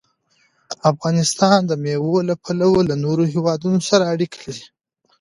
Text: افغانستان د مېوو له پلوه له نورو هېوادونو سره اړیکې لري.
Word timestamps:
افغانستان 0.91 1.57
د 1.65 1.71
مېوو 1.83 2.15
له 2.29 2.35
پلوه 2.43 2.79
له 2.89 2.95
نورو 3.05 3.23
هېوادونو 3.33 3.79
سره 3.89 4.03
اړیکې 4.13 4.39
لري. 4.55 4.65